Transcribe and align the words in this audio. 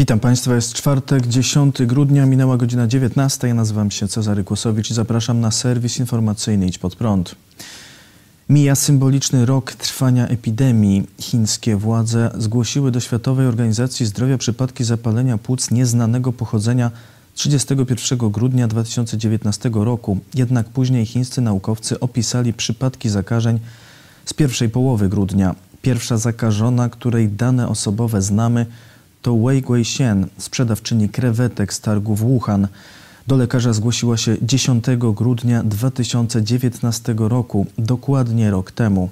Witam 0.00 0.20
Państwa, 0.20 0.54
jest 0.54 0.72
czwartek, 0.72 1.26
10 1.26 1.82
grudnia, 1.86 2.26
minęła 2.26 2.56
godzina 2.56 2.86
19. 2.86 3.48
Ja 3.48 3.54
nazywam 3.54 3.90
się 3.90 4.08
Cezary 4.08 4.44
Kłosowicz 4.44 4.90
i 4.90 4.94
zapraszam 4.94 5.40
na 5.40 5.50
serwis 5.50 5.98
informacyjny 5.98 6.66
Idź 6.66 6.78
Pod 6.78 6.96
Prąd. 6.96 7.34
Mija 8.48 8.74
symboliczny 8.74 9.46
rok 9.46 9.72
trwania 9.72 10.28
epidemii. 10.28 11.06
Chińskie 11.18 11.76
władze 11.76 12.30
zgłosiły 12.38 12.90
do 12.90 13.00
Światowej 13.00 13.46
Organizacji 13.46 14.06
Zdrowia 14.06 14.38
przypadki 14.38 14.84
zapalenia 14.84 15.38
płuc 15.38 15.70
nieznanego 15.70 16.32
pochodzenia 16.32 16.90
31 17.34 18.30
grudnia 18.30 18.68
2019 18.68 19.70
roku. 19.74 20.18
Jednak 20.34 20.68
później 20.68 21.06
chińscy 21.06 21.40
naukowcy 21.40 22.00
opisali 22.00 22.52
przypadki 22.52 23.08
zakażeń 23.08 23.58
z 24.24 24.34
pierwszej 24.34 24.68
połowy 24.68 25.08
grudnia. 25.08 25.54
Pierwsza 25.82 26.16
zakażona, 26.16 26.88
której 26.88 27.28
dane 27.28 27.68
osobowe 27.68 28.22
znamy, 28.22 28.66
to 29.22 29.36
Wei 29.36 29.62
Guixian, 29.62 30.26
sprzedawczyni 30.38 31.08
krewetek 31.08 31.74
z 31.74 31.80
targu 31.80 32.14
w 32.14 32.20
Wuhan. 32.20 32.68
Do 33.26 33.36
lekarza 33.36 33.72
zgłosiła 33.72 34.16
się 34.16 34.36
10 34.42 34.84
grudnia 35.14 35.62
2019 35.62 37.14
roku, 37.18 37.66
dokładnie 37.78 38.50
rok 38.50 38.72
temu. 38.72 39.10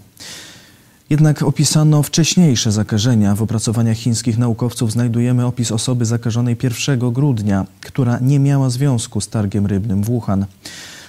Jednak 1.11 1.43
opisano 1.43 2.03
wcześniejsze 2.03 2.73
zakażenia. 2.73 3.35
W 3.35 3.43
opracowaniach 3.43 3.97
chińskich 3.97 4.39
naukowców 4.39 4.93
znajdujemy 4.93 5.47
opis 5.47 5.73
osoby 5.73 6.05
zakażonej 6.05 6.57
1 6.63 7.13
grudnia, 7.13 7.67
która 7.81 8.19
nie 8.19 8.39
miała 8.39 8.71
związku 8.71 9.21
z 9.21 9.29
targiem 9.29 9.67
rybnym 9.67 10.03
w 10.03 10.07
Wuhan. 10.07 10.47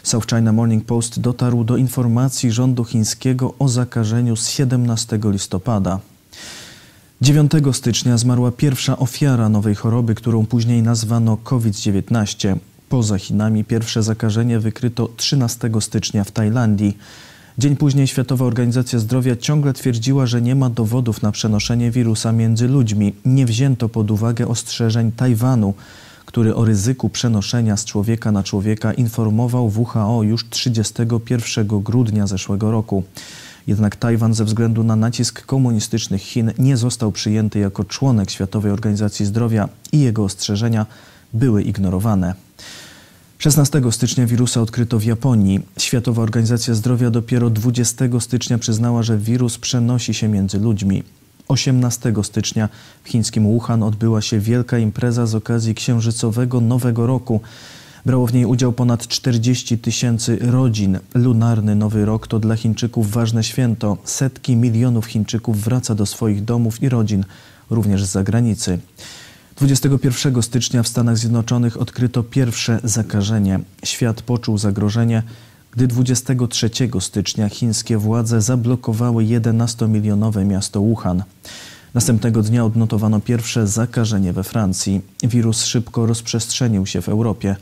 South 0.04 0.28
China 0.28 0.52
Morning 0.52 0.86
Post 0.86 1.20
dotarł 1.20 1.64
do 1.64 1.78
informacji 1.78 2.52
rządu 2.52 2.86
chińskiego 2.86 3.54
o 3.60 3.70
zakażeniu 3.70 4.36
z 4.36 4.50
17 4.50 5.20
listopada. 5.24 6.00
9 7.22 7.52
stycznia 7.72 8.18
zmarła 8.18 8.52
pierwsza 8.52 8.98
ofiara 8.98 9.50
nowej 9.50 9.76
choroby, 9.76 10.16
którą 10.16 10.46
później 10.46 10.84
nazwano 10.84 11.38
COVID-19. 11.38 12.56
Poza 12.90 13.18
Chinami 13.18 13.64
pierwsze 13.64 14.04
zakażenie 14.04 14.60
wykryto 14.60 15.10
13 15.18 15.70
stycznia 15.80 16.24
w 16.24 16.32
Tajlandii. 16.32 16.98
Dzień 17.58 17.76
później 17.76 18.08
Światowa 18.08 18.46
Organizacja 18.46 19.00
Zdrowia 19.00 19.36
ciągle 19.36 19.74
twierdziła, 19.74 20.26
że 20.26 20.42
nie 20.42 20.56
ma 20.56 20.70
dowodów 20.70 21.22
na 21.22 21.32
przenoszenie 21.32 21.92
wirusa 21.92 22.32
między 22.32 22.68
ludźmi. 22.68 23.14
Nie 23.26 23.46
wzięto 23.46 23.90
pod 23.90 24.12
uwagę 24.12 24.48
ostrzeżeń 24.48 25.12
Tajwanu, 25.12 25.74
który 26.26 26.56
o 26.56 26.66
ryzyku 26.66 27.10
przenoszenia 27.10 27.78
z 27.78 27.86
człowieka 27.86 28.32
na 28.32 28.44
człowieka 28.44 28.94
informował 28.94 29.72
WHO 29.76 30.24
już 30.24 30.50
31 30.50 31.68
grudnia 31.68 32.28
zeszłego 32.28 32.72
roku. 32.72 33.04
Jednak 33.68 33.96
Tajwan 33.96 34.34
ze 34.34 34.46
względu 34.46 34.84
na 34.84 34.96
nacisk 34.96 35.46
komunistycznych 35.46 36.22
Chin 36.22 36.52
nie 36.60 36.78
został 36.78 37.12
przyjęty 37.12 37.60
jako 37.60 37.84
członek 37.84 38.32
Światowej 38.32 38.72
Organizacji 38.72 39.26
Zdrowia 39.26 39.70
i 39.92 40.00
jego 40.00 40.24
ostrzeżenia 40.24 40.86
były 41.34 41.64
ignorowane. 41.64 42.34
16 43.38 43.82
stycznia 43.92 44.26
wirusa 44.26 44.62
odkryto 44.62 45.00
w 45.00 45.04
Japonii. 45.04 45.60
Światowa 45.78 46.22
Organizacja 46.22 46.74
Zdrowia 46.74 47.10
dopiero 47.12 47.50
20 47.50 48.06
stycznia 48.20 48.58
przyznała, 48.58 49.04
że 49.04 49.18
wirus 49.18 49.58
przenosi 49.58 50.14
się 50.14 50.28
między 50.28 50.60
ludźmi. 50.60 51.04
18 51.48 52.14
stycznia 52.24 52.70
w 53.04 53.10
chińskim 53.10 53.44
Wuhan 53.44 53.84
odbyła 53.84 54.22
się 54.22 54.40
wielka 54.40 54.78
impreza 54.78 55.26
z 55.26 55.36
okazji 55.36 55.76
księżycowego 55.76 56.62
Nowego 56.62 57.08
Roku. 57.08 57.42
Brało 58.06 58.28
w 58.28 58.34
niej 58.34 58.46
udział 58.46 58.74
ponad 58.74 59.08
40 59.08 59.78
tysięcy 59.78 60.38
rodzin. 60.42 61.00
Lunarny 61.14 61.76
Nowy 61.76 62.06
Rok 62.06 62.28
to 62.28 62.40
dla 62.40 62.56
Chińczyków 62.56 63.12
ważne 63.12 63.44
święto. 63.44 63.98
Setki 64.04 64.56
milionów 64.56 65.06
Chińczyków 65.06 65.64
wraca 65.64 65.96
do 65.96 66.06
swoich 66.06 66.44
domów 66.44 66.84
i 66.84 66.90
rodzin, 66.90 67.26
również 67.70 68.04
z 68.06 68.12
zagranicy. 68.12 68.80
21 69.58 70.42
stycznia 70.44 70.84
w 70.84 70.88
Stanach 70.88 71.18
Zjednoczonych 71.18 71.82
odkryto 71.82 72.24
pierwsze 72.24 72.80
zakażenie. 72.84 73.60
Świat 73.84 74.22
poczuł 74.22 74.58
zagrożenie, 74.58 75.24
gdy 75.72 75.88
23 75.88 76.70
stycznia 77.00 77.50
chińskie 77.50 77.98
władze 77.98 78.42
zablokowały 78.42 79.24
11-milionowe 79.24 80.46
miasto 80.46 80.82
Wuhan. 80.82 81.24
Następnego 81.94 82.44
dnia 82.44 82.66
odnotowano 82.66 83.20
pierwsze 83.20 83.68
zakażenie 83.68 84.34
we 84.34 84.44
Francji. 84.44 85.02
Wirus 85.24 85.66
szybko 85.66 86.06
rozprzestrzenił 86.06 86.86
się 86.86 87.02
w 87.02 87.10
Europie. 87.10 87.56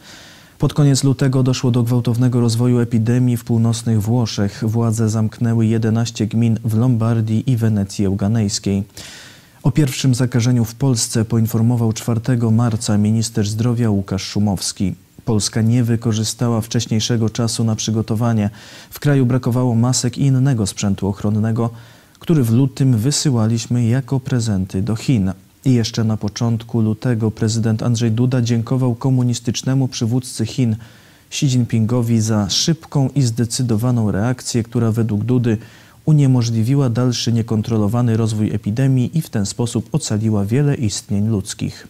Pod 0.57 0.73
koniec 0.73 1.03
lutego 1.03 1.43
doszło 1.43 1.71
do 1.71 1.83
gwałtownego 1.83 2.39
rozwoju 2.39 2.79
epidemii 2.79 3.37
w 3.37 3.43
północnych 3.43 4.01
Włoszech. 4.01 4.63
Władze 4.67 5.09
zamknęły 5.09 5.65
11 5.65 6.27
gmin 6.27 6.59
w 6.63 6.77
Lombardii 6.77 7.51
i 7.51 7.57
Wenecji 7.57 8.05
Euganejskiej. 8.05 8.83
O 9.63 9.71
pierwszym 9.71 10.15
zakażeniu 10.15 10.65
w 10.65 10.75
Polsce 10.75 11.25
poinformował 11.25 11.93
4 11.93 12.21
marca 12.51 12.97
minister 12.97 13.47
zdrowia 13.47 13.89
Łukasz 13.89 14.23
Szumowski. 14.23 14.95
Polska 15.25 15.61
nie 15.61 15.83
wykorzystała 15.83 16.61
wcześniejszego 16.61 17.29
czasu 17.29 17.63
na 17.63 17.75
przygotowanie. 17.75 18.49
W 18.89 18.99
kraju 18.99 19.25
brakowało 19.25 19.75
masek 19.75 20.17
i 20.17 20.21
innego 20.21 20.67
sprzętu 20.67 21.07
ochronnego, 21.07 21.69
który 22.19 22.43
w 22.43 22.51
lutym 22.51 22.97
wysyłaliśmy 22.97 23.85
jako 23.85 24.19
prezenty 24.19 24.81
do 24.81 24.95
Chin. 24.95 25.31
I 25.67 25.73
jeszcze 25.73 26.03
na 26.03 26.17
początku 26.17 26.81
lutego 26.81 27.31
prezydent 27.31 27.83
Andrzej 27.83 28.11
Duda 28.11 28.41
dziękował 28.41 28.95
komunistycznemu 28.95 29.87
przywódcy 29.87 30.45
Chin 30.45 30.75
Xi 31.29 31.45
Jinpingowi 31.45 32.21
za 32.21 32.49
szybką 32.49 33.09
i 33.15 33.21
zdecydowaną 33.21 34.11
reakcję, 34.11 34.63
która 34.63 34.91
według 34.91 35.23
Dudy 35.23 35.57
uniemożliwiła 36.05 36.89
dalszy 36.89 37.33
niekontrolowany 37.33 38.17
rozwój 38.17 38.51
epidemii 38.51 39.17
i 39.17 39.21
w 39.21 39.29
ten 39.29 39.45
sposób 39.45 39.89
ocaliła 39.91 40.45
wiele 40.45 40.75
istnień 40.75 41.27
ludzkich. 41.27 41.87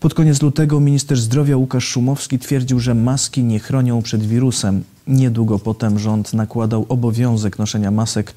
Pod 0.00 0.14
koniec 0.14 0.42
lutego 0.42 0.80
minister 0.80 1.18
zdrowia 1.18 1.56
Łukasz 1.56 1.84
Szumowski 1.84 2.38
twierdził, 2.38 2.80
że 2.80 2.94
maski 2.94 3.44
nie 3.44 3.58
chronią 3.58 4.02
przed 4.02 4.26
wirusem. 4.26 4.84
Niedługo 5.06 5.58
potem 5.58 5.98
rząd 5.98 6.32
nakładał 6.32 6.86
obowiązek 6.88 7.58
noszenia 7.58 7.90
masek, 7.90 8.34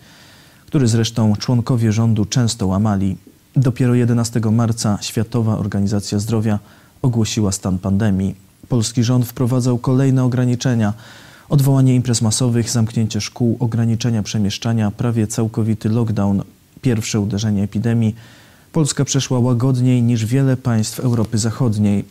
który 0.65 0.87
zresztą 0.87 1.35
członkowie 1.35 1.91
rządu 1.91 2.25
często 2.25 2.67
łamali. 2.67 3.17
Dopiero 3.55 3.95
11 3.95 4.39
marca 4.51 4.97
Światowa 5.01 5.57
Organizacja 5.57 6.19
Zdrowia 6.19 6.59
ogłosiła 7.01 7.51
stan 7.51 7.79
pandemii. 7.79 8.35
Polski 8.69 9.03
rząd 9.03 9.25
wprowadzał 9.25 9.77
kolejne 9.77 10.23
ograniczenia. 10.23 10.93
Odwołanie 11.49 11.95
imprez 11.95 12.21
masowych, 12.21 12.69
zamknięcie 12.69 13.21
szkół, 13.21 13.57
ograniczenia 13.59 14.23
przemieszczania, 14.23 14.91
prawie 14.91 15.27
całkowity 15.27 15.89
lockdown. 15.89 16.43
Pierwsze 16.81 17.19
uderzenie 17.19 17.63
epidemii 17.63 18.15
Polska 18.71 19.05
przeszła 19.05 19.39
łagodniej 19.39 20.03
niż 20.03 20.25
wiele 20.25 20.57
państw 20.57 20.99
Europy 20.99 21.37
Zachodniej. 21.37 22.05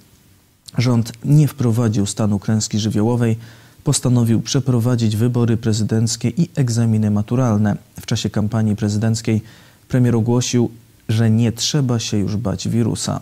Rząd 0.79 1.13
nie 1.25 1.49
wprowadził 1.49 2.07
stanu 2.07 2.39
klęski 2.39 2.79
żywiołowej, 2.79 3.37
postanowił 3.85 4.41
przeprowadzić 4.41 5.17
wybory 5.17 5.57
prezydenckie 5.57 6.29
i 6.29 6.49
egzaminy 6.55 7.11
maturalne. 7.11 7.77
W 8.01 8.07
czasie 8.07 8.31
kampanii 8.31 8.77
prezydenckiej 8.77 9.43
premier 9.89 10.17
ogłosił, 10.17 10.71
że 11.11 11.31
nie 11.31 11.53
trzeba 11.53 11.99
się 11.99 12.17
już 12.17 12.37
bać 12.37 12.69
wirusa. 12.69 13.21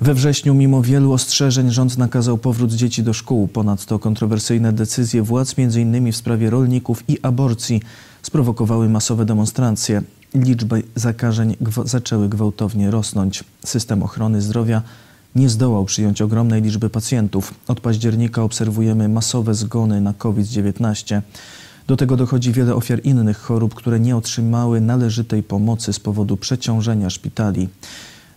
We 0.00 0.14
wrześniu, 0.14 0.54
mimo 0.54 0.82
wielu 0.82 1.12
ostrzeżeń, 1.12 1.70
rząd 1.70 1.98
nakazał 1.98 2.38
powrót 2.38 2.72
dzieci 2.72 3.02
do 3.02 3.12
szkół. 3.12 3.48
Ponadto 3.48 3.98
kontrowersyjne 3.98 4.72
decyzje 4.72 5.22
władz, 5.22 5.54
m.in. 5.58 6.12
w 6.12 6.16
sprawie 6.16 6.50
rolników 6.50 7.04
i 7.08 7.18
aborcji, 7.22 7.82
sprowokowały 8.22 8.88
masowe 8.88 9.24
demonstracje. 9.24 10.02
Liczby 10.34 10.82
zakażeń 10.94 11.56
zaczęły 11.84 12.28
gwałtownie 12.28 12.90
rosnąć. 12.90 13.44
System 13.64 14.02
ochrony 14.02 14.42
zdrowia 14.42 14.82
nie 15.34 15.48
zdołał 15.48 15.84
przyjąć 15.84 16.22
ogromnej 16.22 16.62
liczby 16.62 16.90
pacjentów. 16.90 17.54
Od 17.68 17.80
października 17.80 18.42
obserwujemy 18.42 19.08
masowe 19.08 19.54
zgony 19.54 20.00
na 20.00 20.14
COVID-19. 20.14 21.22
Do 21.88 21.96
tego 21.96 22.16
dochodzi 22.16 22.52
wiele 22.52 22.74
ofiar 22.74 23.00
innych 23.04 23.38
chorób, 23.38 23.74
które 23.74 24.00
nie 24.00 24.16
otrzymały 24.16 24.80
należytej 24.80 25.42
pomocy 25.42 25.92
z 25.92 26.00
powodu 26.00 26.36
przeciążenia 26.36 27.10
szpitali. 27.10 27.68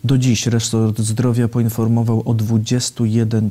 Do 0.03 0.17
dziś 0.17 0.47
resort 0.47 0.99
zdrowia 0.99 1.47
poinformował 1.47 2.23
o 2.25 2.33
21 2.33 3.49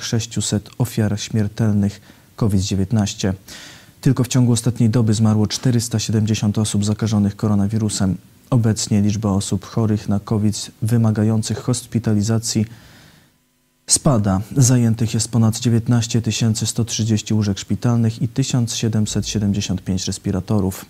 600 0.00 0.70
ofiar 0.78 1.20
śmiertelnych 1.20 2.00
COVID-19. 2.36 3.32
Tylko 4.00 4.24
w 4.24 4.28
ciągu 4.28 4.52
ostatniej 4.52 4.90
doby 4.90 5.14
zmarło 5.14 5.46
470 5.46 6.58
osób 6.58 6.84
zakażonych 6.84 7.36
koronawirusem. 7.36 8.16
Obecnie 8.50 9.02
liczba 9.02 9.30
osób 9.30 9.64
chorych 9.64 10.08
na 10.08 10.20
COVID 10.20 10.70
wymagających 10.82 11.58
hospitalizacji 11.58 12.66
spada. 13.92 14.40
Zajętych 14.56 15.14
jest 15.14 15.28
ponad 15.28 15.60
19 15.60 16.22
130 16.64 17.34
łóżek 17.34 17.58
szpitalnych 17.58 18.22
i 18.22 18.28
1775 18.28 20.06
respiratorów. 20.06 20.84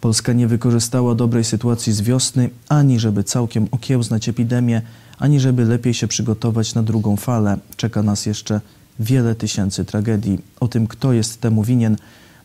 Polska 0.00 0.32
nie 0.32 0.46
wykorzystała 0.46 1.14
dobrej 1.14 1.44
sytuacji 1.44 1.92
z 1.92 2.00
wiosny, 2.00 2.50
ani 2.68 3.00
żeby 3.00 3.24
całkiem 3.24 3.68
okiełznać 3.70 4.28
epidemię, 4.28 4.82
ani 5.18 5.40
żeby 5.40 5.64
lepiej 5.64 5.94
się 5.94 6.08
przygotować 6.08 6.74
na 6.74 6.82
drugą 6.82 7.16
falę. 7.16 7.58
Czeka 7.76 8.02
nas 8.02 8.26
jeszcze 8.26 8.60
wiele 9.00 9.34
tysięcy 9.34 9.84
tragedii. 9.84 10.38
O 10.60 10.68
tym, 10.68 10.86
kto 10.86 11.12
jest 11.12 11.40
temu 11.40 11.64
winien, 11.64 11.96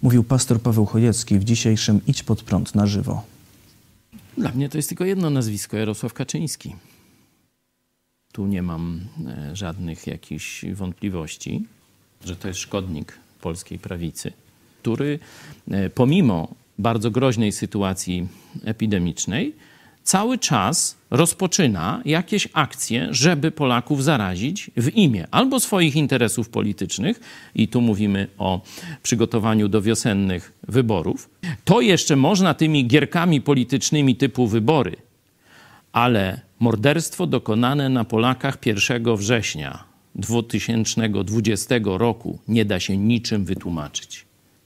mówił 0.01 0.23
pastor 0.23 0.61
Paweł 0.61 0.85
Chojecki 0.85 1.39
w 1.39 1.43
dzisiejszym 1.43 2.01
Idź 2.07 2.23
pod 2.23 2.43
prąd 2.43 2.75
na 2.75 2.87
żywo. 2.87 3.23
Dla 4.37 4.51
mnie 4.51 4.69
to 4.69 4.77
jest 4.77 4.89
tylko 4.89 5.05
jedno 5.05 5.29
nazwisko 5.29 5.77
Jarosław 5.77 6.13
Kaczyński. 6.13 6.75
Tu 8.33 8.47
nie 8.47 8.61
mam 8.61 9.01
e, 9.27 9.55
żadnych 9.55 10.07
jakichś 10.07 10.65
wątpliwości, 10.65 11.63
że 12.25 12.35
to 12.35 12.47
jest 12.47 12.59
szkodnik 12.59 13.19
polskiej 13.41 13.79
prawicy, 13.79 14.33
który 14.81 15.19
e, 15.71 15.89
pomimo 15.89 16.47
bardzo 16.79 17.11
groźnej 17.11 17.51
sytuacji 17.51 18.27
epidemicznej, 18.63 19.55
cały 20.03 20.37
czas 20.37 20.97
rozpoczyna 21.11 22.01
jakieś 22.05 22.47
akcje, 22.53 23.07
żeby 23.11 23.51
Polaków 23.51 24.03
zarazić 24.03 24.71
w 24.77 24.89
imię 24.95 25.27
albo 25.31 25.59
swoich 25.59 25.95
interesów 25.95 26.49
politycznych, 26.49 27.19
i 27.55 27.67
tu 27.67 27.81
mówimy 27.81 28.27
o 28.37 28.61
przygotowaniu 29.03 29.67
do 29.67 29.81
wiosennych 29.81 30.53
wyborów. 30.67 31.29
To 31.65 31.81
jeszcze 31.81 32.15
można 32.15 32.53
tymi 32.53 32.87
gierkami 32.87 33.41
politycznymi 33.41 34.15
typu 34.15 34.47
wybory, 34.47 34.95
ale 35.93 36.41
morderstwo 36.59 37.27
dokonane 37.27 37.89
na 37.89 38.03
Polakach 38.03 38.57
1 38.65 39.15
września 39.15 39.83
2020 40.15 41.75
roku 41.83 42.39
nie 42.47 42.65
da 42.65 42.79
się 42.79 42.97
niczym 42.97 43.45
wytłumaczyć. 43.45 44.25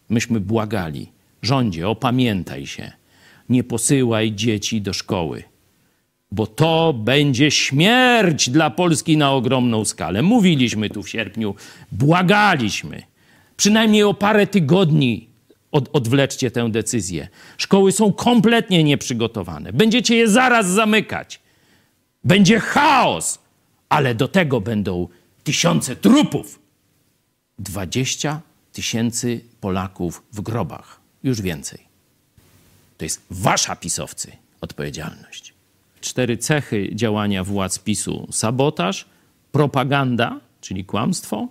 Myśmy 0.10 0.40
błagali, 0.40 1.12
rządzie, 1.42 1.90
opamiętaj 1.90 2.68
się 2.68 2.92
nie 3.50 3.64
posyłaj 3.64 4.32
dzieci 4.32 4.82
do 4.82 4.94
szkoły, 4.94 5.44
bo 6.32 6.48
to 6.48 6.94
będzie 6.94 7.52
śmierć 7.52 8.50
dla 8.50 8.70
Polski 8.70 9.18
na 9.18 9.32
ogromną 9.32 9.86
skalę. 9.86 10.22
Mówiliśmy 10.22 10.90
tu 10.90 11.04
w 11.04 11.10
sierpniu, 11.10 11.56
błagaliśmy. 11.92 13.04
Przynajmniej 13.58 14.04
o 14.04 14.14
parę 14.14 14.48
tygodni 14.48 15.28
od, 15.78 15.90
odwleczcie 15.94 16.52
tę 16.52 16.72
decyzję. 16.72 17.28
Szkoły 17.58 17.92
są 17.92 18.14
kompletnie 18.14 18.84
nieprzygotowane. 18.84 19.74
Będziecie 19.74 20.16
je 20.16 20.30
zaraz 20.30 20.68
zamykać. 20.68 21.40
Będzie 22.24 22.60
chaos, 22.60 23.40
ale 23.90 24.16
do 24.16 24.28
tego 24.28 24.62
będą 24.62 25.08
tysiące 25.44 25.96
trupów. 25.96 26.60
20 27.60 28.42
tysięcy 28.74 29.42
Polaków 29.62 30.24
w 30.34 30.42
grobach, 30.42 31.00
już 31.24 31.42
więcej. 31.42 31.80
To 32.98 33.06
jest 33.06 33.22
wasza 33.30 33.76
pisowcy 33.76 34.32
odpowiedzialność. 34.62 35.54
Cztery 36.02 36.38
cechy 36.38 36.90
działania 36.94 37.44
władz 37.44 37.80
PiSu: 37.80 38.28
sabotaż, 38.32 39.06
propaganda, 39.52 40.40
czyli 40.62 40.86
kłamstwo, 40.86 41.48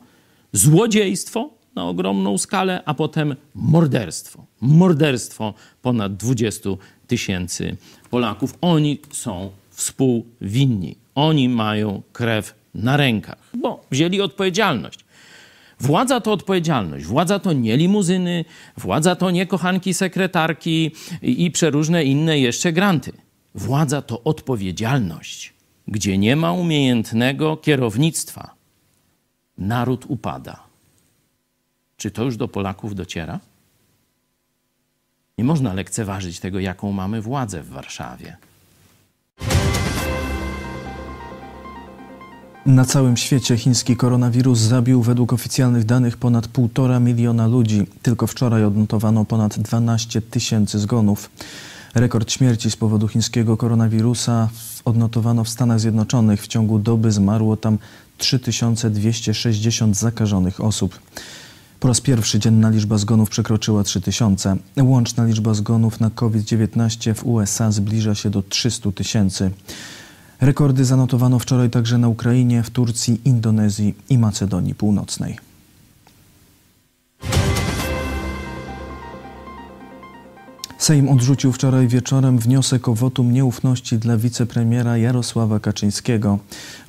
złodziejstwo 0.53 1.56
na 1.77 1.85
ogromną 1.85 2.39
skalę, 2.39 2.83
a 2.85 2.95
potem 2.95 3.37
morderstwo. 3.55 4.47
Morderstwo 4.61 5.55
ponad 5.83 6.17
20 6.17 6.71
tysięcy 7.07 7.77
Polaków. 8.11 8.55
Oni 8.61 8.99
są 9.13 9.51
współwinni. 9.71 10.97
Oni 11.15 11.49
mają 11.49 12.03
krew 12.13 12.55
na 12.75 12.97
rękach, 12.97 13.39
bo 13.55 13.85
wzięli 13.91 14.21
odpowiedzialność. 14.21 15.05
Władza 15.81 16.21
to 16.21 16.33
odpowiedzialność. 16.33 17.05
Władza 17.05 17.39
to 17.39 17.53
nie 17.53 17.77
limuzyny, 17.77 18.45
władza 18.77 19.17
to 19.17 19.31
nie 19.31 19.47
kochanki 19.47 19.95
sekretarki 19.95 20.91
i, 21.23 21.45
i 21.45 21.51
przeróżne 21.51 22.05
inne 22.05 22.39
jeszcze 22.39 22.73
granty. 22.73 23.13
Władza 23.55 24.03
to 24.03 24.23
odpowiedzialność. 24.25 25.55
Gdzie 25.89 26.19
nie 26.19 26.37
ma 26.37 26.53
umiejętnego 26.53 27.57
kierownictwa, 27.57 28.55
naród 29.59 30.05
upada. 30.09 30.66
Czy 31.97 32.11
to 32.11 32.25
już 32.25 32.37
do 32.37 32.49
Polaków 32.49 32.95
dociera? 32.95 33.41
Nie 35.39 35.45
można 35.45 35.75
lekceważyć 35.75 36.41
tego, 36.41 36.61
jaką 36.61 36.93
mamy 36.93 37.23
władzę 37.23 37.63
w 37.63 37.69
Warszawie. 37.69 38.37
Na 42.67 42.85
całym 42.85 43.17
świecie 43.17 43.57
chiński 43.57 43.97
koronawirus 43.97 44.59
zabił 44.59 45.03
według 45.03 45.33
oficjalnych 45.33 45.85
danych 45.85 46.17
ponad 46.17 46.49
1,5 46.49 47.01
miliona 47.01 47.47
ludzi. 47.47 47.87
Tylko 48.03 48.27
wczoraj 48.27 48.65
odnotowano 48.65 49.25
ponad 49.25 49.59
12 49.59 50.23
tysięcy 50.23 50.79
zgonów. 50.79 51.31
Rekord 51.95 52.33
śmierci 52.33 52.71
z 52.71 52.77
powodu 52.77 53.09
chińskiego 53.09 53.57
koronawirusa 53.57 54.49
odnotowano 54.85 55.45
w 55.45 55.49
Stanach 55.49 55.81
Zjednoczonych. 55.81 56.43
W 56.43 56.47
ciągu 56.47 56.79
doby 56.79 57.13
zmarło 57.13 57.57
tam 57.57 57.79
3260 58.19 59.97
zakażonych 59.97 60.61
osób. 60.61 61.01
Po 61.81 61.89
raz 61.89 62.01
pierwszy 62.01 62.39
dzienna 62.39 62.71
liczba 62.71 62.99
zgonów 62.99 63.31
przekroczyła 63.31 63.85
3000. 63.85 64.57
Łączna 64.83 65.25
liczba 65.25 65.55
zgonów 65.55 66.01
na 66.01 66.11
COVID-19 66.11 67.15
w 67.15 67.27
USA 67.27 67.73
zbliża 67.73 68.15
się 68.15 68.31
do 68.31 68.43
300 68.43 68.93
tysięcy. 68.93 69.51
Rekordy 70.41 70.85
zanotowano 70.85 71.39
wczoraj 71.39 71.71
także 71.71 71.99
na 71.99 72.09
Ukrainie, 72.09 72.63
w 72.63 72.71
Turcji, 72.71 73.21
Indonezji 73.25 73.95
i 74.11 74.19
Macedonii 74.19 74.75
Północnej. 74.75 75.46
Sejm 80.87 81.09
odrzucił 81.09 81.53
wczoraj 81.53 81.89
wieczorem 81.89 82.39
wniosek 82.39 82.89
o 82.89 82.95
wotum 82.95 83.33
nieufności 83.33 83.99
dla 83.99 84.17
wicepremiera 84.17 84.97
Jarosława 84.97 85.61
Kaczyńskiego. 85.61 86.39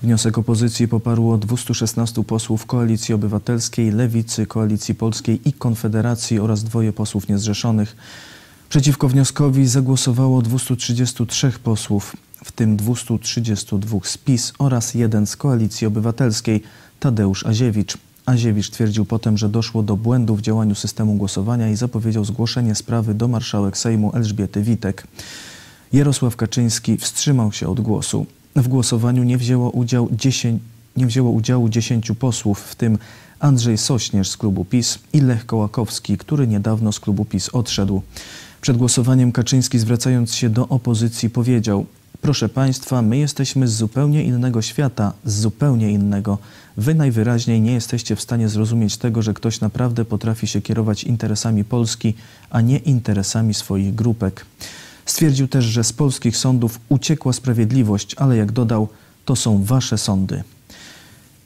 Wniosek 0.01 0.37
opozycji 0.37 0.87
poparło 0.87 1.37
216 1.37 2.23
posłów 2.23 2.65
Koalicji 2.65 3.13
Obywatelskiej, 3.13 3.91
Lewicy, 3.91 4.45
Koalicji 4.45 4.95
Polskiej 4.95 5.49
i 5.49 5.53
Konfederacji 5.53 6.39
oraz 6.39 6.63
dwoje 6.63 6.93
posłów 6.93 7.29
niezrzeszonych. 7.29 7.95
Przeciwko 8.69 9.07
wnioskowi 9.09 9.67
zagłosowało 9.67 10.41
233 10.41 11.51
posłów 11.63 12.15
w 12.43 12.51
tym 12.51 12.77
232 12.77 13.99
z 14.03 14.17
PiS 14.17 14.53
oraz 14.59 14.93
jeden 14.93 15.27
z 15.27 15.35
Koalicji 15.35 15.87
Obywatelskiej, 15.87 16.63
Tadeusz 16.99 17.45
Aziewicz. 17.45 18.06
Aziewicz 18.27 18.69
twierdził 18.69 19.05
potem, 19.05 19.37
że 19.37 19.49
doszło 19.49 19.83
do 19.83 19.97
błędu 19.97 20.35
w 20.35 20.41
działaniu 20.41 20.75
systemu 20.75 21.13
głosowania 21.13 21.69
i 21.69 21.75
zapowiedział 21.75 22.25
zgłoszenie 22.25 22.75
sprawy 22.75 23.13
do 23.13 23.27
marszałek 23.27 23.77
Sejmu 23.77 24.11
Elżbiety 24.15 24.61
Witek. 24.61 25.07
Jarosław 25.93 26.35
Kaczyński 26.35 26.97
wstrzymał 26.97 27.51
się 27.51 27.67
od 27.67 27.81
głosu. 27.81 28.25
W 28.55 28.67
głosowaniu 28.67 29.23
nie 29.23 29.37
wzięło, 29.37 29.69
udział 29.69 30.09
10, 30.11 30.61
nie 30.97 31.07
wzięło 31.07 31.31
udziału 31.31 31.69
10 31.69 32.11
posłów, 32.19 32.59
w 32.59 32.75
tym 32.75 32.97
Andrzej 33.39 33.77
Sośnierz 33.77 34.29
z 34.29 34.37
klubu 34.37 34.65
PiS 34.65 34.99
i 35.13 35.21
Lech 35.21 35.45
Kołakowski, 35.45 36.17
który 36.17 36.47
niedawno 36.47 36.91
z 36.91 36.99
klubu 36.99 37.25
PiS 37.25 37.49
odszedł. 37.49 38.01
Przed 38.61 38.77
głosowaniem 38.77 39.31
Kaczyński, 39.31 39.79
zwracając 39.79 40.35
się 40.35 40.49
do 40.49 40.67
opozycji, 40.67 41.29
powiedział: 41.29 41.85
Proszę 42.21 42.49
Państwa, 42.49 43.01
my 43.01 43.17
jesteśmy 43.17 43.67
z 43.67 43.73
zupełnie 43.73 44.23
innego 44.23 44.61
świata, 44.61 45.13
z 45.25 45.39
zupełnie 45.39 45.91
innego. 45.91 46.37
Wy 46.77 46.95
najwyraźniej 46.95 47.61
nie 47.61 47.73
jesteście 47.73 48.15
w 48.15 48.21
stanie 48.21 48.49
zrozumieć 48.49 48.97
tego, 48.97 49.21
że 49.21 49.33
ktoś 49.33 49.61
naprawdę 49.61 50.05
potrafi 50.05 50.47
się 50.47 50.61
kierować 50.61 51.03
interesami 51.03 51.63
Polski, 51.63 52.13
a 52.49 52.61
nie 52.61 52.77
interesami 52.77 53.53
swoich 53.53 53.95
grupek. 53.95 54.45
Stwierdził 55.05 55.47
też, 55.47 55.65
że 55.65 55.83
z 55.83 55.93
polskich 55.93 56.37
sądów 56.37 56.79
uciekła 56.89 57.33
sprawiedliwość, 57.33 58.15
ale 58.17 58.37
jak 58.37 58.51
dodał, 58.51 58.87
to 59.25 59.35
są 59.35 59.63
wasze 59.63 59.97
sądy. 59.97 60.43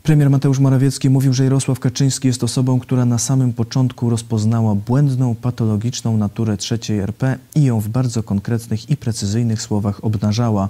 Premier 0.04 0.30
Mateusz 0.30 0.60
Morawiecki 0.60 1.10
mówił, 1.10 1.34
że 1.34 1.44
Jarosław 1.44 1.80
Kaczyński 1.80 2.28
jest 2.28 2.44
osobą, 2.44 2.80
która 2.80 3.06
na 3.06 3.18
samym 3.18 3.54
początku 3.54 4.10
rozpoznała 4.10 4.76
błędną, 4.76 5.36
patologiczną 5.36 6.18
naturę 6.18 6.58
trzeciej 6.58 7.00
RP 7.00 7.38
i 7.56 7.64
ją 7.64 7.80
w 7.80 7.90
bardzo 7.90 8.24
konkretnych 8.24 8.90
i 8.90 8.98
precyzyjnych 8.98 9.62
słowach 9.62 10.04
obnażała. 10.04 10.70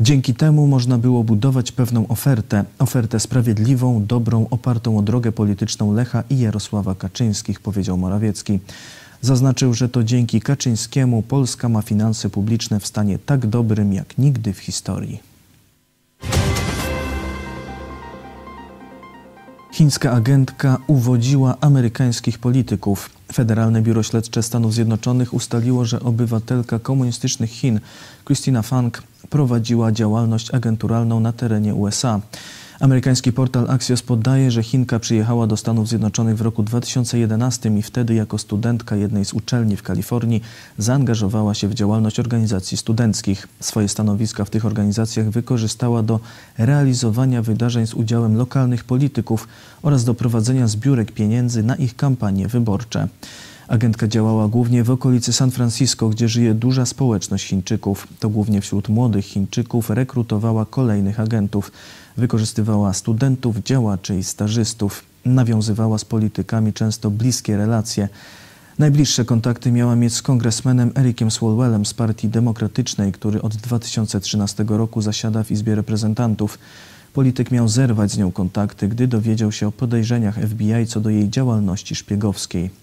Dzięki 0.00 0.34
temu 0.34 0.66
można 0.66 0.98
było 0.98 1.24
budować 1.24 1.72
pewną 1.72 2.08
ofertę, 2.08 2.64
ofertę 2.78 3.20
sprawiedliwą, 3.20 4.06
dobrą, 4.06 4.46
opartą 4.50 4.98
o 4.98 5.02
drogę 5.02 5.32
polityczną 5.32 5.94
Lecha 5.94 6.24
i 6.30 6.38
Jarosława 6.38 6.94
Kaczyńskich, 6.94 7.60
powiedział 7.60 7.98
Morawiecki. 7.98 8.60
Zaznaczył, 9.20 9.74
że 9.74 9.88
to 9.88 10.04
dzięki 10.04 10.40
Kaczyńskiemu 10.40 11.22
Polska 11.22 11.68
ma 11.68 11.82
finanse 11.82 12.30
publiczne 12.30 12.80
w 12.80 12.86
stanie 12.86 13.18
tak 13.18 13.46
dobrym 13.46 13.92
jak 13.92 14.18
nigdy 14.18 14.52
w 14.52 14.58
historii. 14.58 15.31
Chińska 19.72 20.12
agentka 20.12 20.78
uwodziła 20.86 21.56
amerykańskich 21.60 22.38
polityków. 22.38 23.10
Federalne 23.32 23.82
Biuro 23.82 24.02
Śledcze 24.02 24.42
Stanów 24.42 24.74
Zjednoczonych 24.74 25.34
ustaliło, 25.34 25.84
że 25.84 26.00
obywatelka 26.00 26.78
komunistycznych 26.78 27.50
Chin, 27.50 27.80
Christina 28.24 28.62
Fang, 28.62 29.02
prowadziła 29.30 29.92
działalność 29.92 30.54
agenturalną 30.54 31.20
na 31.20 31.32
terenie 31.32 31.74
USA. 31.74 32.20
Amerykański 32.82 33.32
portal 33.32 33.70
Axios 33.70 34.02
podaje, 34.02 34.50
że 34.50 34.62
Chinka 34.62 34.98
przyjechała 34.98 35.46
do 35.46 35.56
Stanów 35.56 35.88
Zjednoczonych 35.88 36.36
w 36.36 36.40
roku 36.40 36.62
2011 36.62 37.70
i 37.78 37.82
wtedy 37.82 38.14
jako 38.14 38.38
studentka 38.38 38.96
jednej 38.96 39.24
z 39.24 39.32
uczelni 39.32 39.76
w 39.76 39.82
Kalifornii 39.82 40.42
zaangażowała 40.78 41.54
się 41.54 41.68
w 41.68 41.74
działalność 41.74 42.20
organizacji 42.20 42.76
studenckich. 42.76 43.48
Swoje 43.60 43.88
stanowiska 43.88 44.44
w 44.44 44.50
tych 44.50 44.66
organizacjach 44.66 45.30
wykorzystała 45.30 46.02
do 46.02 46.20
realizowania 46.58 47.42
wydarzeń 47.42 47.86
z 47.86 47.94
udziałem 47.94 48.36
lokalnych 48.36 48.84
polityków 48.84 49.48
oraz 49.82 50.04
do 50.04 50.14
prowadzenia 50.14 50.66
zbiórek 50.66 51.12
pieniędzy 51.12 51.62
na 51.62 51.76
ich 51.76 51.96
kampanie 51.96 52.48
wyborcze. 52.48 53.08
Agentka 53.72 54.08
działała 54.08 54.48
głównie 54.48 54.84
w 54.84 54.90
okolicy 54.90 55.32
San 55.32 55.50
Francisco, 55.50 56.08
gdzie 56.08 56.28
żyje 56.28 56.54
duża 56.54 56.86
społeczność 56.86 57.46
Chińczyków. 57.46 58.08
To 58.20 58.28
głównie 58.28 58.60
wśród 58.60 58.88
młodych 58.88 59.24
Chińczyków 59.24 59.90
rekrutowała 59.90 60.66
kolejnych 60.66 61.20
agentów. 61.20 61.72
Wykorzystywała 62.16 62.92
studentów, 62.92 63.56
działaczy 63.56 64.18
i 64.18 64.24
stażystów. 64.24 65.04
Nawiązywała 65.24 65.98
z 65.98 66.04
politykami 66.04 66.72
często 66.72 67.10
bliskie 67.10 67.56
relacje. 67.56 68.08
Najbliższe 68.78 69.24
kontakty 69.24 69.72
miała 69.72 69.96
mieć 69.96 70.14
z 70.14 70.22
kongresmenem 70.22 70.92
Ericiem 70.96 71.30
Swalwellem 71.30 71.86
z 71.86 71.94
Partii 71.94 72.28
Demokratycznej, 72.28 73.12
który 73.12 73.42
od 73.42 73.56
2013 73.56 74.64
roku 74.68 75.02
zasiada 75.02 75.42
w 75.44 75.50
Izbie 75.50 75.74
Reprezentantów. 75.74 76.58
Polityk 77.12 77.50
miał 77.50 77.68
zerwać 77.68 78.10
z 78.10 78.18
nią 78.18 78.32
kontakty, 78.32 78.88
gdy 78.88 79.08
dowiedział 79.08 79.52
się 79.52 79.66
o 79.66 79.72
podejrzeniach 79.72 80.38
FBI 80.48 80.86
co 80.86 81.00
do 81.00 81.10
jej 81.10 81.30
działalności 81.30 81.94
szpiegowskiej. 81.94 82.82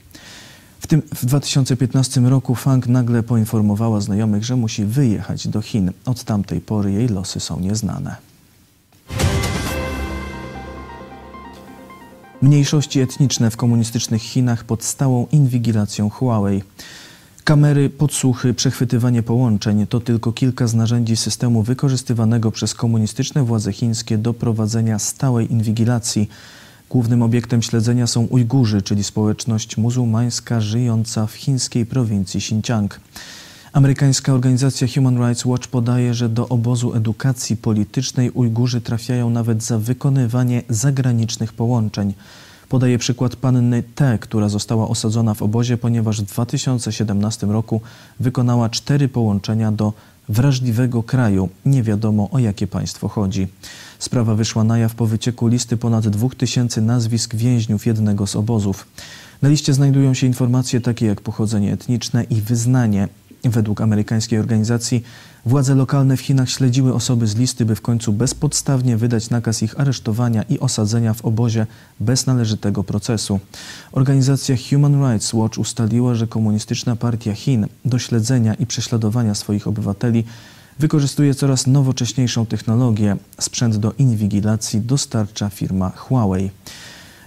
W 0.79 0.87
tym 0.87 1.01
w 1.15 1.25
2015 1.25 2.21
roku 2.21 2.55
Fang 2.55 2.87
nagle 2.87 3.23
poinformowała 3.23 4.01
znajomych, 4.01 4.43
że 4.43 4.55
musi 4.55 4.85
wyjechać 4.85 5.47
do 5.47 5.61
Chin. 5.61 5.91
Od 6.05 6.23
tamtej 6.23 6.61
pory 6.61 6.91
jej 6.91 7.07
losy 7.07 7.39
są 7.39 7.59
nieznane. 7.59 8.15
Mniejszości 12.41 12.99
etniczne 12.99 13.51
w 13.51 13.57
komunistycznych 13.57 14.21
Chinach 14.21 14.63
pod 14.63 14.83
stałą 14.83 15.27
inwigilacją 15.31 16.09
Huawei. 16.09 16.63
Kamery, 17.43 17.89
podsłuchy, 17.89 18.53
przechwytywanie 18.53 19.23
połączeń 19.23 19.87
to 19.87 19.99
tylko 19.99 20.31
kilka 20.31 20.67
z 20.67 20.73
narzędzi 20.73 21.15
systemu 21.15 21.63
wykorzystywanego 21.63 22.51
przez 22.51 22.73
komunistyczne 22.73 23.43
władze 23.43 23.73
chińskie 23.73 24.17
do 24.17 24.33
prowadzenia 24.33 24.99
stałej 24.99 25.51
inwigilacji. 25.51 26.29
Głównym 26.89 27.23
obiektem 27.23 27.61
śledzenia 27.61 28.07
są 28.07 28.23
Ujgurzy, 28.25 28.81
czyli 28.81 29.03
społeczność 29.03 29.77
muzułmańska 29.77 30.61
żyjąca 30.61 31.27
w 31.27 31.33
chińskiej 31.33 31.85
prowincji 31.85 32.37
Xinjiang. 32.37 32.99
Amerykańska 33.73 34.33
organizacja 34.33 34.87
Human 34.95 35.17
Rights 35.17 35.45
Watch 35.45 35.67
podaje, 35.67 36.13
że 36.13 36.29
do 36.29 36.47
obozu 36.47 36.93
edukacji 36.93 37.57
politycznej 37.57 38.31
Ujgurzy 38.31 38.81
trafiają 38.81 39.29
nawet 39.29 39.63
za 39.63 39.79
wykonywanie 39.79 40.63
zagranicznych 40.69 41.53
połączeń. 41.53 42.13
Podaje 42.69 42.97
przykład 42.97 43.35
panny 43.35 43.83
T, 43.95 44.17
która 44.21 44.49
została 44.49 44.87
osadzona 44.87 45.33
w 45.33 45.41
obozie, 45.41 45.77
ponieważ 45.77 46.21
w 46.21 46.25
2017 46.25 47.47
roku 47.47 47.81
wykonała 48.19 48.69
cztery 48.69 49.07
połączenia 49.07 49.71
do 49.71 49.93
wrażliwego 50.29 51.03
kraju. 51.03 51.49
Nie 51.65 51.83
wiadomo 51.83 52.29
o 52.31 52.39
jakie 52.39 52.67
państwo 52.67 53.07
chodzi. 53.07 53.47
Sprawa 53.99 54.35
wyszła 54.35 54.63
na 54.63 54.77
jaw 54.77 54.95
po 54.95 55.05
wycieku 55.05 55.47
listy 55.47 55.77
ponad 55.77 56.07
2000 56.07 56.81
nazwisk 56.81 57.35
więźniów 57.35 57.85
jednego 57.85 58.27
z 58.27 58.35
obozów. 58.35 58.87
Na 59.41 59.49
liście 59.49 59.73
znajdują 59.73 60.13
się 60.13 60.27
informacje 60.27 60.81
takie 60.81 61.05
jak 61.05 61.21
pochodzenie 61.21 61.73
etniczne 61.73 62.23
i 62.23 62.35
wyznanie. 62.35 63.07
Według 63.43 63.81
amerykańskiej 63.81 64.39
organizacji 64.39 65.03
władze 65.45 65.75
lokalne 65.75 66.17
w 66.17 66.21
Chinach 66.21 66.49
śledziły 66.49 66.93
osoby 66.93 67.27
z 67.27 67.35
listy, 67.35 67.65
by 67.65 67.75
w 67.75 67.81
końcu 67.81 68.13
bezpodstawnie 68.13 68.97
wydać 68.97 69.29
nakaz 69.29 69.63
ich 69.63 69.79
aresztowania 69.79 70.43
i 70.43 70.59
osadzenia 70.59 71.13
w 71.13 71.25
obozie 71.25 71.67
bez 71.99 72.25
należytego 72.25 72.83
procesu. 72.83 73.39
Organizacja 73.91 74.55
Human 74.69 75.01
Rights 75.03 75.33
Watch 75.33 75.57
ustaliła, 75.57 76.15
że 76.15 76.27
Komunistyczna 76.27 76.95
Partia 76.95 77.33
Chin 77.33 77.67
do 77.85 77.99
śledzenia 77.99 78.53
i 78.53 78.65
prześladowania 78.65 79.35
swoich 79.35 79.67
obywateli 79.67 80.23
wykorzystuje 80.79 81.35
coraz 81.35 81.67
nowocześniejszą 81.67 82.45
technologię. 82.45 83.17
Sprzęt 83.39 83.77
do 83.77 83.93
inwigilacji 83.97 84.81
dostarcza 84.81 85.49
firma 85.49 85.89
Huawei. 85.89 86.51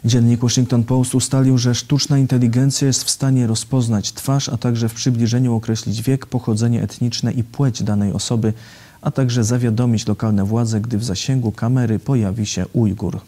Dziennik 0.05 0.41
Washington 0.41 0.85
Post 0.85 1.15
ustalił, 1.15 1.59
że 1.59 1.75
sztuczna 1.75 2.19
inteligencja 2.19 2.87
jest 2.87 3.05
w 3.05 3.11
stanie 3.11 3.47
rozpoznać 3.47 4.13
twarz, 4.13 4.49
a 4.49 4.57
także 4.57 4.89
w 4.89 4.95
przybliżeniu 4.95 5.55
określić 5.55 6.03
wiek, 6.03 6.27
pochodzenie 6.27 6.83
etniczne 6.83 7.33
i 7.33 7.45
płeć 7.45 7.83
danej 7.83 8.13
osoby, 8.13 8.53
a 9.01 9.11
także 9.11 9.45
zawiadomić 9.45 10.07
lokalne 10.07 10.45
władze, 10.45 10.81
gdy 10.81 10.99
w 10.99 11.05
zasięgu 11.05 11.53
kamery 11.53 11.99
pojawi 11.99 12.47
się 12.47 12.67
Ujgur. 12.73 13.21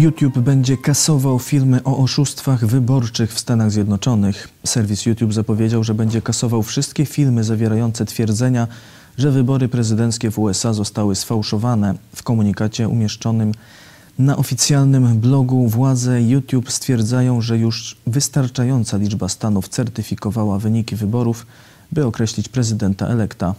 YouTube 0.00 0.38
będzie 0.38 0.76
kasował 0.76 1.38
filmy 1.38 1.84
o 1.84 1.98
oszustwach 1.98 2.66
wyborczych 2.66 3.32
w 3.32 3.40
Stanach 3.40 3.70
Zjednoczonych. 3.70 4.48
Serwis 4.66 5.06
YouTube 5.06 5.32
zapowiedział, 5.32 5.84
że 5.84 5.94
będzie 5.94 6.22
kasował 6.22 6.62
wszystkie 6.62 7.06
filmy 7.06 7.44
zawierające 7.44 8.04
twierdzenia, 8.04 8.68
że 9.18 9.30
wybory 9.30 9.68
prezydenckie 9.68 10.30
w 10.30 10.38
USA 10.38 10.72
zostały 10.72 11.14
sfałszowane. 11.14 11.94
W 12.16 12.22
komunikacie 12.22 12.88
umieszczonym 12.88 13.52
na 14.18 14.36
oficjalnym 14.36 15.18
blogu 15.18 15.68
władze 15.68 16.22
YouTube 16.22 16.70
stwierdzają, 16.70 17.40
że 17.40 17.58
już 17.58 17.96
wystarczająca 18.06 18.96
liczba 18.96 19.28
stanów 19.28 19.68
certyfikowała 19.68 20.58
wyniki 20.58 20.96
wyborów, 20.96 21.46
by 21.92 22.06
określić 22.06 22.48
prezydenta 22.48 23.06
elekta. 23.06 23.54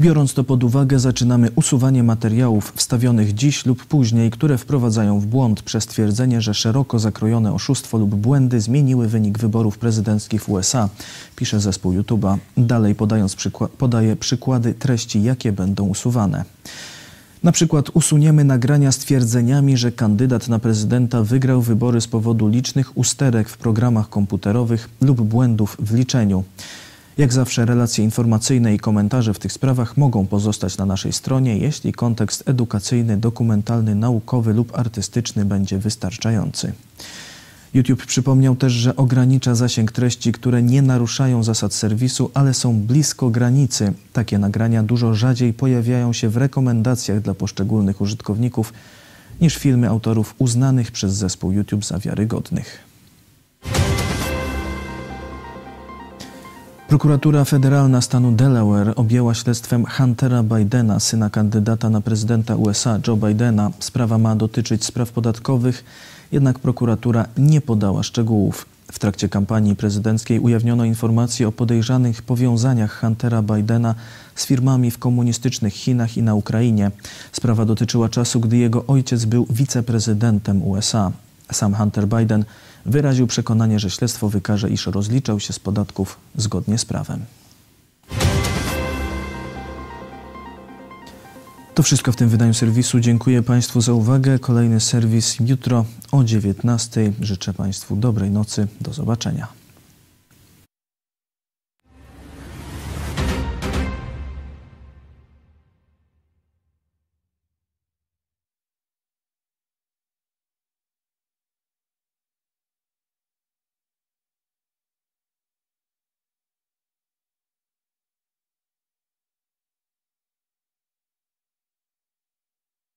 Biorąc 0.00 0.34
to 0.34 0.44
pod 0.44 0.64
uwagę, 0.64 0.98
zaczynamy 0.98 1.50
usuwanie 1.54 2.02
materiałów 2.02 2.72
wstawionych 2.76 3.34
dziś 3.34 3.66
lub 3.66 3.86
później, 3.86 4.30
które 4.30 4.58
wprowadzają 4.58 5.20
w 5.20 5.26
błąd 5.26 5.62
przez 5.62 5.86
twierdzenie, 5.86 6.40
że 6.40 6.54
szeroko 6.54 6.98
zakrojone 6.98 7.52
oszustwo 7.52 7.98
lub 7.98 8.14
błędy 8.14 8.60
zmieniły 8.60 9.08
wynik 9.08 9.38
wyborów 9.38 9.78
prezydenckich 9.78 10.42
w 10.42 10.48
USA, 10.48 10.88
pisze 11.36 11.60
zespół 11.60 11.92
YouTube'a. 11.92 12.38
Dalej 12.56 12.94
podając 12.94 13.34
przykła 13.34 13.68
podaje 13.68 14.16
przykłady 14.16 14.74
treści, 14.74 15.22
jakie 15.22 15.52
będą 15.52 15.84
usuwane. 15.88 16.44
Na 17.42 17.52
przykład 17.52 17.90
usuniemy 17.94 18.44
nagrania 18.44 18.92
z 18.92 18.98
twierdzeniami, 18.98 19.76
że 19.76 19.92
kandydat 19.92 20.48
na 20.48 20.58
prezydenta 20.58 21.22
wygrał 21.22 21.62
wybory 21.62 22.00
z 22.00 22.06
powodu 22.06 22.48
licznych 22.48 22.98
usterek 22.98 23.48
w 23.48 23.58
programach 23.58 24.08
komputerowych 24.08 24.88
lub 25.00 25.20
błędów 25.20 25.76
w 25.80 25.94
liczeniu. 25.94 26.44
Jak 27.18 27.32
zawsze 27.32 27.64
relacje 27.64 28.04
informacyjne 28.04 28.74
i 28.74 28.78
komentarze 28.78 29.34
w 29.34 29.38
tych 29.38 29.52
sprawach 29.52 29.96
mogą 29.96 30.26
pozostać 30.26 30.78
na 30.78 30.86
naszej 30.86 31.12
stronie, 31.12 31.58
jeśli 31.58 31.92
kontekst 31.92 32.48
edukacyjny, 32.48 33.16
dokumentalny, 33.16 33.94
naukowy 33.94 34.52
lub 34.52 34.78
artystyczny 34.78 35.44
będzie 35.44 35.78
wystarczający. 35.78 36.72
YouTube 37.74 38.06
przypomniał 38.06 38.56
też, 38.56 38.72
że 38.72 38.96
ogranicza 38.96 39.54
zasięg 39.54 39.92
treści, 39.92 40.32
które 40.32 40.62
nie 40.62 40.82
naruszają 40.82 41.42
zasad 41.42 41.74
serwisu, 41.74 42.30
ale 42.34 42.54
są 42.54 42.80
blisko 42.80 43.30
granicy. 43.30 43.92
Takie 44.12 44.38
nagrania 44.38 44.82
dużo 44.82 45.14
rzadziej 45.14 45.52
pojawiają 45.52 46.12
się 46.12 46.28
w 46.28 46.36
rekomendacjach 46.36 47.20
dla 47.20 47.34
poszczególnych 47.34 48.00
użytkowników 48.00 48.72
niż 49.40 49.56
filmy 49.56 49.88
autorów 49.88 50.34
uznanych 50.38 50.90
przez 50.90 51.14
zespół 51.14 51.52
YouTube 51.52 51.84
za 51.84 51.98
wiarygodnych. 51.98 52.78
Prokuratura 56.88 57.44
Federalna 57.44 58.00
stanu 58.00 58.32
Delaware 58.32 58.92
objęła 58.96 59.34
śledztwem 59.34 59.86
Huntera 59.86 60.42
Bidena, 60.42 61.00
syna 61.00 61.30
kandydata 61.30 61.90
na 61.90 62.00
prezydenta 62.00 62.56
USA 62.56 62.98
Joe 63.06 63.16
Bidena. 63.16 63.70
Sprawa 63.78 64.18
ma 64.18 64.36
dotyczyć 64.36 64.84
spraw 64.84 65.12
podatkowych, 65.12 65.84
jednak 66.32 66.58
prokuratura 66.58 67.26
nie 67.38 67.60
podała 67.60 68.02
szczegółów. 68.02 68.66
W 68.92 68.98
trakcie 68.98 69.28
kampanii 69.28 69.76
prezydenckiej 69.76 70.40
ujawniono 70.40 70.84
informacje 70.84 71.48
o 71.48 71.52
podejrzanych 71.52 72.22
powiązaniach 72.22 73.00
Huntera 73.00 73.42
Bidena 73.42 73.94
z 74.34 74.46
firmami 74.46 74.90
w 74.90 74.98
komunistycznych 74.98 75.74
Chinach 75.74 76.16
i 76.16 76.22
na 76.22 76.34
Ukrainie. 76.34 76.90
Sprawa 77.32 77.64
dotyczyła 77.64 78.08
czasu, 78.08 78.40
gdy 78.40 78.56
jego 78.56 78.86
ojciec 78.86 79.24
był 79.24 79.46
wiceprezydentem 79.50 80.62
USA. 80.62 81.12
Sam 81.52 81.74
Hunter 81.74 82.08
Biden 82.08 82.44
wyraził 82.86 83.26
przekonanie, 83.26 83.78
że 83.78 83.90
śledztwo 83.90 84.28
wykaże, 84.28 84.70
iż 84.70 84.86
rozliczał 84.86 85.40
się 85.40 85.52
z 85.52 85.58
podatków 85.58 86.18
zgodnie 86.36 86.78
z 86.78 86.84
prawem. 86.84 87.24
To 91.74 91.82
wszystko 91.82 92.12
w 92.12 92.16
tym 92.16 92.28
wydaniu 92.28 92.54
serwisu. 92.54 93.00
Dziękuję 93.00 93.42
Państwu 93.42 93.80
za 93.80 93.92
uwagę. 93.92 94.38
Kolejny 94.38 94.80
serwis 94.80 95.36
jutro 95.40 95.84
o 96.12 96.18
19:00. 96.18 97.12
Życzę 97.20 97.54
Państwu 97.54 97.96
dobrej 97.96 98.30
nocy. 98.30 98.66
Do 98.80 98.92
zobaczenia. 98.92 99.63